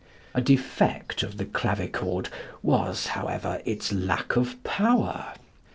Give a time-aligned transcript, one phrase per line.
[0.33, 2.29] A defect of the clavichord
[2.63, 5.33] was, however, its lack of power.